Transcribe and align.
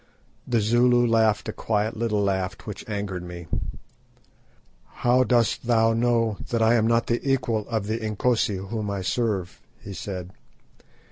The 0.47 0.61
Zulu 0.61 1.05
laughed 1.05 1.47
a 1.47 1.53
quiet 1.53 1.95
little 1.95 2.23
laugh 2.23 2.59
which 2.65 2.83
angered 2.89 3.21
me. 3.21 3.45
"How 4.93 5.23
dost 5.23 5.67
thou 5.67 5.93
know 5.93 6.37
that 6.49 6.59
I 6.63 6.73
am 6.73 6.87
not 6.87 7.05
the 7.05 7.21
equal 7.21 7.69
of 7.69 7.85
the 7.85 7.99
Inkosi 7.99 8.55
whom 8.57 8.89
I 8.89 9.03
serve?" 9.03 9.59
he 9.79 9.93
said. 9.93 10.31